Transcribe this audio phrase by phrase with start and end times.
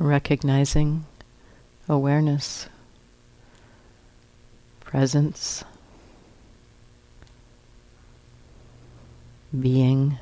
[0.00, 1.04] recognizing
[1.88, 2.68] awareness,
[4.80, 5.62] presence,
[9.58, 10.18] being.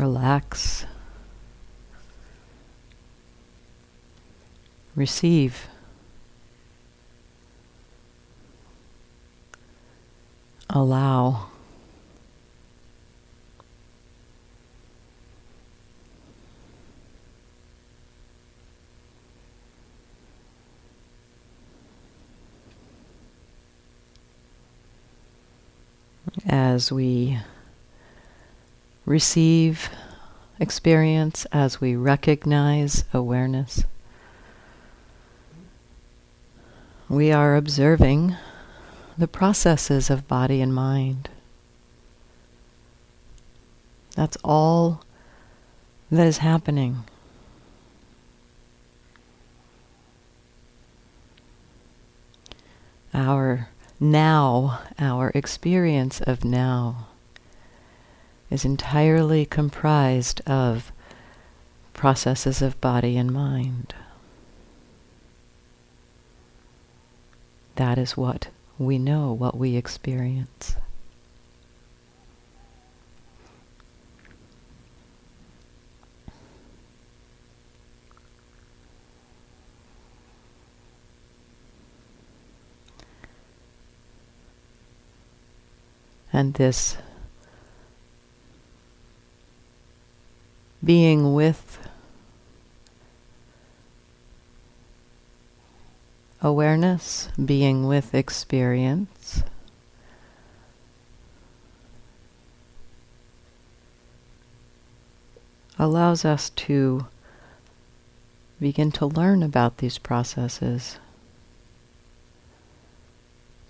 [0.00, 0.86] Relax,
[4.96, 5.68] receive.
[10.70, 11.48] Allow.
[26.46, 27.38] As we
[29.10, 29.90] receive
[30.60, 33.82] experience, as we recognize awareness,
[37.08, 38.36] we are observing
[39.18, 41.28] the processes of body and mind.
[44.14, 45.02] That's all
[46.08, 47.02] that is happening.
[53.12, 57.08] Our now, our experience of now
[58.50, 60.92] is entirely comprised of
[61.94, 63.94] processes of body and mind.
[67.76, 70.76] That is what we know, what we experience.
[86.32, 86.96] And this
[90.82, 91.78] being with
[96.42, 99.42] awareness, being with experience.
[105.80, 107.06] allows us to
[108.60, 110.98] begin to learn about these processes,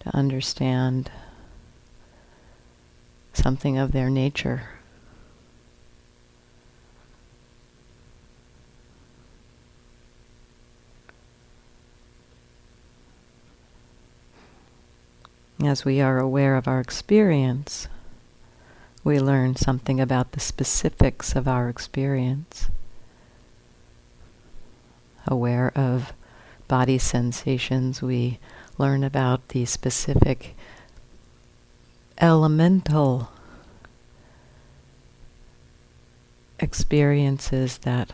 [0.00, 1.08] to understand
[3.32, 4.79] something of their nature.
[15.62, 17.86] As we are aware of our experience,
[19.04, 22.70] we learn something about the specifics of our experience.
[25.26, 26.14] Aware of
[26.66, 28.38] body sensations, we
[28.78, 30.56] learn about the specific
[32.18, 33.30] elemental
[36.58, 38.10] experiences that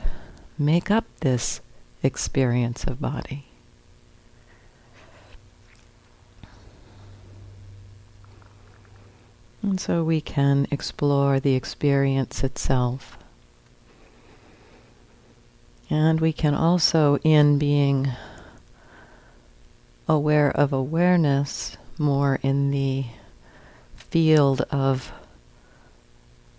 [0.58, 1.60] make up this
[2.02, 3.46] experience of body.
[9.66, 13.18] And so we can explore the experience itself.
[15.90, 18.12] And we can also, in being
[20.08, 23.06] aware of awareness, more in the
[23.96, 25.10] field of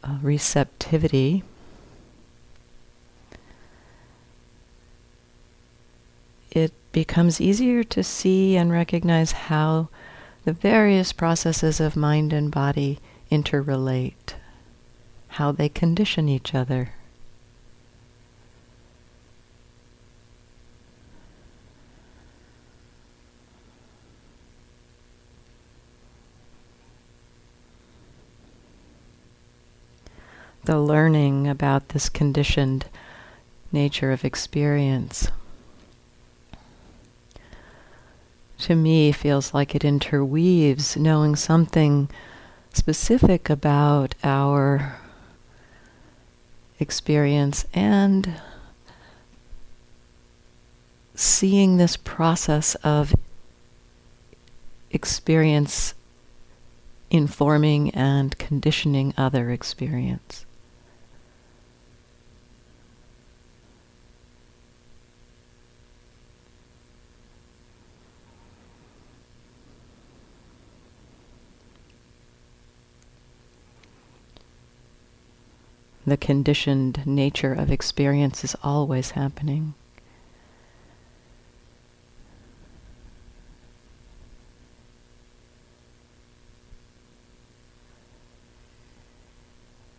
[0.04, 1.44] uh, receptivity,
[6.52, 9.88] it becomes easier to see and recognize how
[10.48, 13.00] the various processes of mind and body
[13.30, 14.36] interrelate,
[15.28, 16.94] how they condition each other.
[30.64, 32.86] The learning about this conditioned
[33.74, 35.28] nature of experience
[38.68, 42.10] to me feels like it interweaves knowing something
[42.74, 44.98] specific about our
[46.78, 48.42] experience and
[51.16, 53.16] seeing this process of
[54.92, 55.94] experience
[57.10, 60.46] informing and conditioning other experience.
[76.08, 79.74] the conditioned nature of experience is always happening.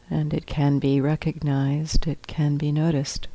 [0.08, 3.28] And it can be recognized, it can be noticed.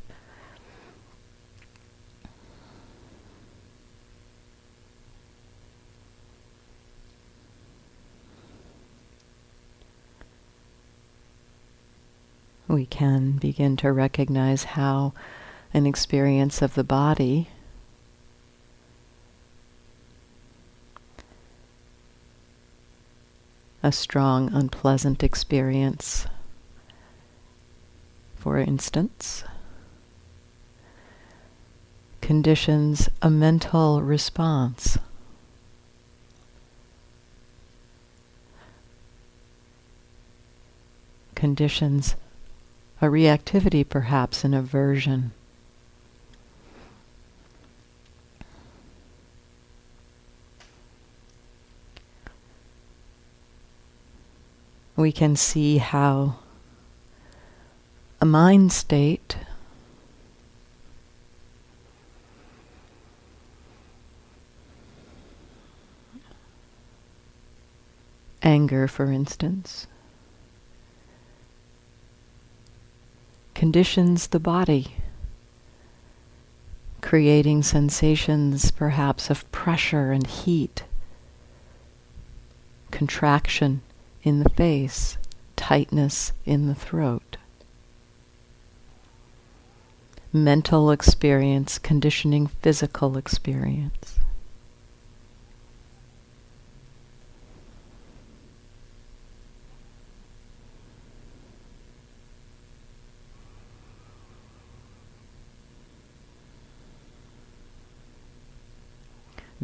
[12.74, 15.12] We can begin to recognize how
[15.72, 17.48] an experience of the body
[23.80, 26.26] a strong, unpleasant experience.
[28.34, 29.44] For instance,
[32.20, 34.98] conditions a mental response.
[41.36, 42.16] Conditions
[43.00, 45.32] a reactivity, perhaps, an aversion.
[54.96, 56.36] we can see how
[58.20, 59.36] a mind state
[68.42, 69.86] anger, for instance,
[73.54, 74.96] conditions the body,
[77.00, 80.84] creating sensations perhaps of pressure and heat,
[82.90, 83.80] contraction
[84.22, 85.16] in the face,
[85.56, 87.36] tightness in the throat.
[90.32, 94.18] Mental experience conditioning physical experience.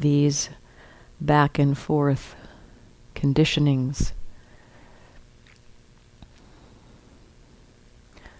[0.00, 0.49] These
[1.20, 2.35] back and forth
[3.14, 4.12] conditionings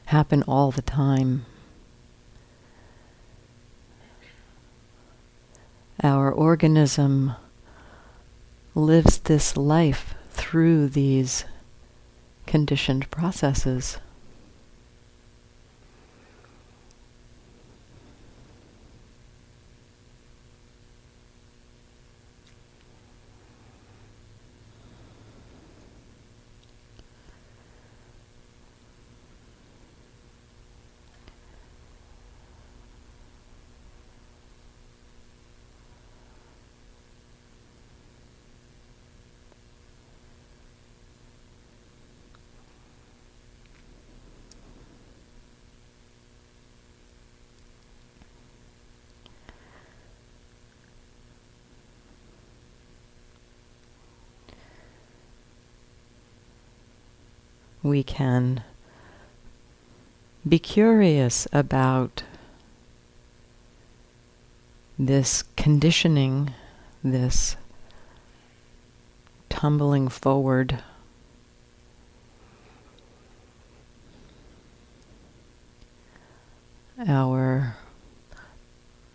[0.07, 1.45] happen all the time.
[6.03, 7.35] Our organism
[8.75, 11.45] lives this life through these
[12.47, 13.99] conditioned processes.
[57.82, 58.62] We can
[60.49, 62.22] be curious about
[64.99, 66.52] this conditioning,
[67.02, 67.56] this
[69.49, 70.82] tumbling forward.
[77.06, 77.76] Our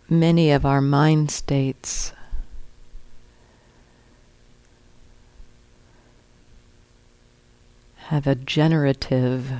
[0.08, 2.12] many of our mind states
[8.08, 9.50] have a generative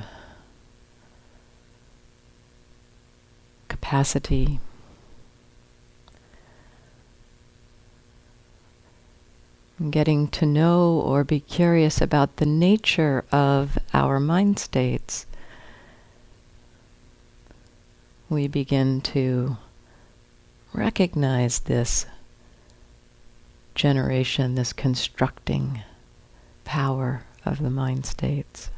[3.67, 4.61] capacity.
[9.89, 15.25] Getting to know or be curious about the nature of our mind states,
[18.29, 19.57] we begin to
[20.71, 22.05] recognize this
[23.75, 25.81] generation, this constructing
[26.63, 28.69] power of the mind states.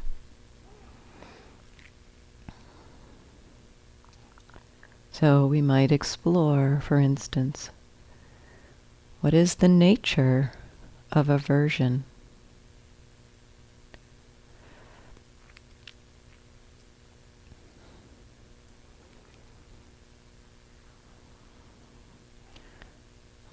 [5.12, 7.72] So we might explore, for instance,
[9.22, 10.54] what is the nature
[11.12, 12.06] of aversion?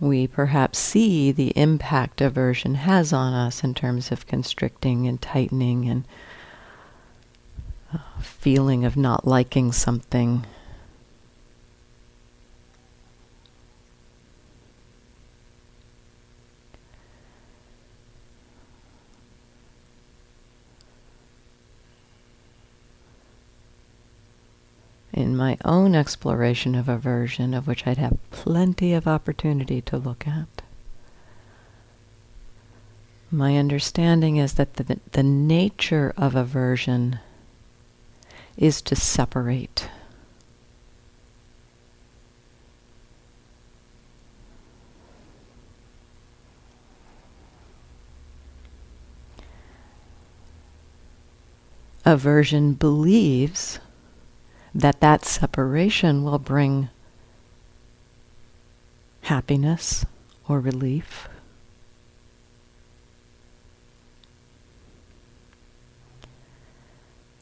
[0.07, 5.89] We perhaps see the impact aversion has on us in terms of constricting and tightening
[5.89, 6.05] and
[7.93, 10.45] uh, feeling of not liking something.
[25.17, 30.27] in my own exploration of aversion, of which I'd have plenty of opportunity to look
[30.27, 30.63] at.
[33.31, 37.19] My understanding is that the, the nature of aversion
[38.57, 39.89] is to separate.
[52.05, 53.81] Aversion believes
[54.77, 56.91] that that separation will bring
[59.23, 60.05] happiness
[60.47, 61.29] or relief.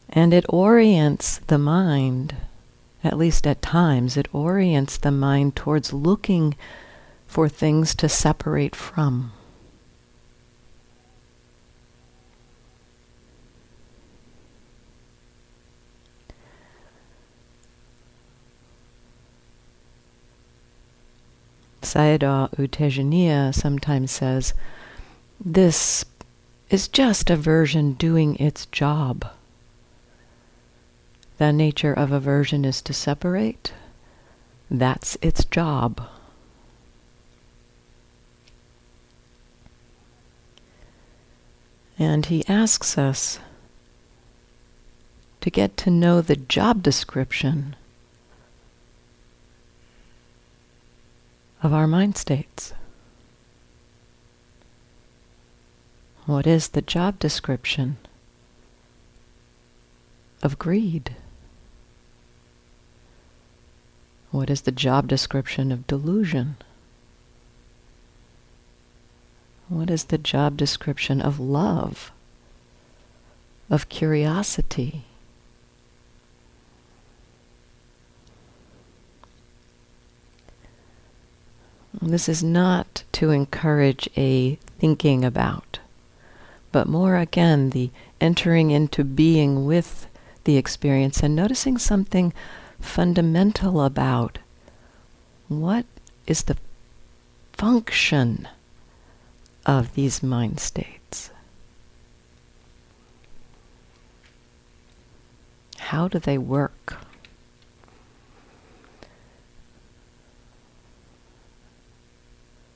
[0.08, 2.36] And it orients the mind,
[3.02, 6.54] at least at times, it orients the mind towards looking
[7.26, 9.32] for things to separate from.
[21.94, 24.52] Sayadaw U Tejaniya sometimes says,
[25.38, 26.04] this
[26.68, 29.24] is just aversion doing its job.
[31.38, 33.72] The nature of aversion is to separate.
[34.68, 36.04] That's its job.
[41.96, 43.38] And he asks us
[45.42, 47.76] to get to know the job description
[51.64, 52.74] of our mind states.
[56.26, 57.96] What is the job description
[60.42, 61.16] of greed?
[64.30, 66.56] What is the job description of delusion?
[69.70, 72.12] What is the job description of love,
[73.70, 75.06] of curiosity?
[82.06, 85.78] This is not to encourage a thinking about,
[86.70, 90.06] but more again the entering into being with
[90.44, 92.34] the experience and noticing something
[92.78, 94.38] fundamental about
[95.48, 95.86] what
[96.26, 96.58] is the
[97.54, 98.48] function
[99.64, 101.30] of these mind states.
[105.78, 106.98] How do they work?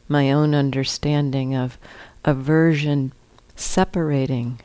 [0.08, 1.78] My own understanding of
[2.24, 3.12] aversion
[3.54, 4.60] separating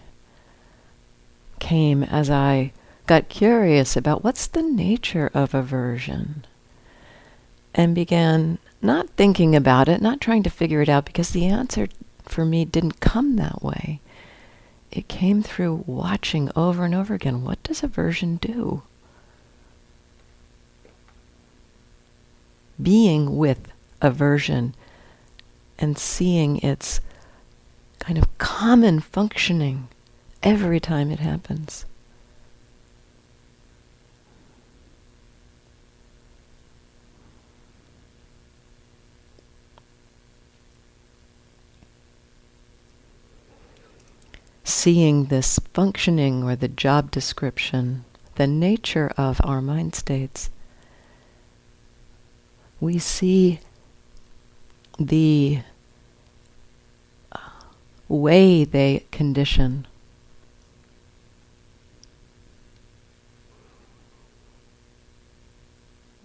[1.59, 2.71] came as I
[3.07, 6.45] got curious about what's the nature of aversion
[7.75, 11.88] and began not thinking about it, not trying to figure it out because the answer
[12.23, 14.00] for me didn't come that way.
[14.91, 17.43] It came through watching over and over again.
[17.43, 18.83] What does aversion do?
[22.81, 23.69] Being with
[24.01, 24.75] aversion
[25.80, 27.00] and seeing its
[28.00, 29.88] kind of common functioning
[30.42, 31.86] every time it happens.
[44.84, 48.03] seeing this functioning or the job description,
[48.36, 50.50] the nature of our mind states,
[52.82, 53.62] we see
[55.00, 55.62] the
[57.31, 57.38] uh,
[58.07, 59.88] way they condition.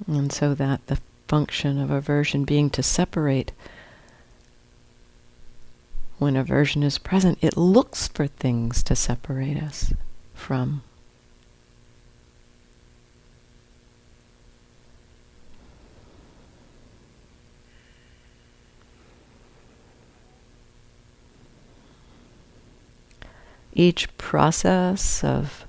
[0.06, 3.52] And so that the function of aversion being to separate
[6.18, 9.92] when aversion is present, it looks for things to separate us
[10.34, 10.82] from.
[23.78, 25.64] Each process of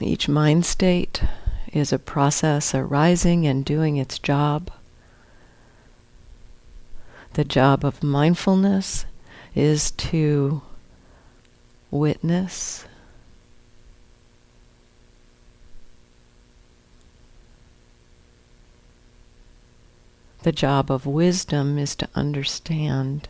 [0.00, 1.22] each mind state
[1.72, 4.72] is a process arising and doing its job.
[7.34, 9.06] The job of mindfulness
[9.54, 10.62] is to
[11.92, 12.84] witness.
[20.42, 23.28] The job of wisdom is to understand.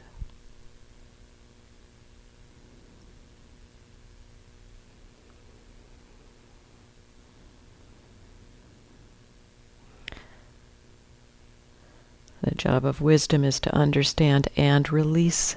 [12.44, 15.56] The job of wisdom is to understand and release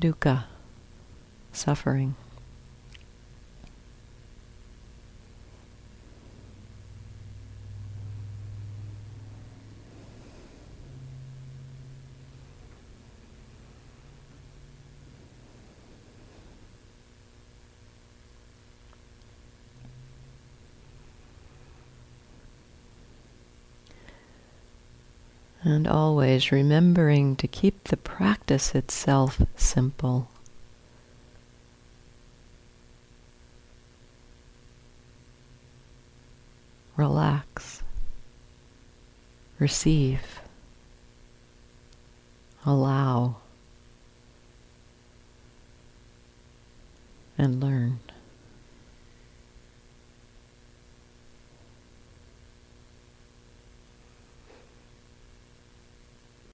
[0.00, 0.46] dukkha,
[1.52, 2.16] suffering.
[25.72, 30.28] And always remembering to keep the practice itself simple.
[36.96, 37.84] Relax.
[39.60, 40.40] Receive.
[42.66, 43.36] Allow.
[47.38, 48.00] And learn.